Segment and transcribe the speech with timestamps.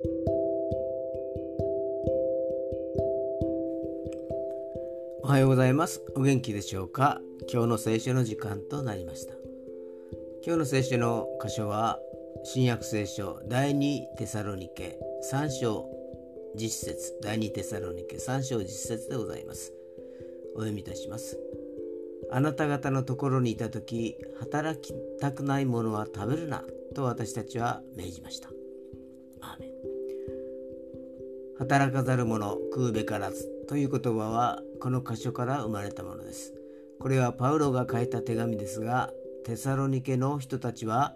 [0.00, 0.04] お
[5.26, 6.00] はようございます。
[6.14, 7.20] お元気でしょうか？
[7.52, 9.34] 今日の聖書の時間となりました。
[10.46, 11.98] 今日の聖書の箇所は
[12.44, 15.00] 新約聖書第2テサロニケ
[15.32, 15.90] 3章
[16.54, 19.72] 実節第2テサロニケ3章実節でございます。
[20.54, 21.40] お読みいたします。
[22.30, 26.62] あなた方のところにいた時働きたくないものは食べるな
[26.94, 28.48] と私たちは命じました。
[29.40, 29.77] アーメン。
[31.68, 36.54] 働かざる者食うべからずという言葉はこの箇所から生まれたものです。
[36.98, 39.10] これはパウロが書いた手紙ですが
[39.44, 41.14] テサロニケの人たちは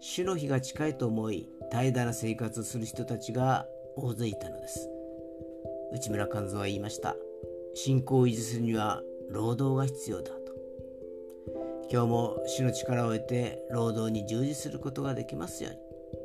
[0.00, 4.90] 主の日が近いと思い怠惰な生活をする人たちが大勢いたのです。
[5.94, 7.16] 内村勘三は言いました。
[7.72, 10.52] 信仰を維持するには労働が必要だと。
[11.90, 15.93] 今日も主の力を得て労働に従事することができますように。